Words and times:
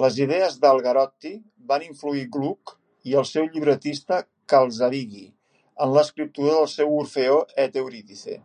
Les 0.00 0.16
idees 0.22 0.56
d'Algarotti 0.64 1.30
van 1.70 1.84
influir 1.86 2.24
Gluck 2.34 2.74
i 3.12 3.16
el 3.22 3.26
seu 3.30 3.48
llibretista 3.54 4.18
Calzabigi 4.54 5.24
en 5.86 5.96
l'escriptura 5.96 6.58
del 6.58 6.70
seu 6.74 6.94
Orfeo 7.00 7.40
ed 7.66 7.80
Euridice. 7.84 8.38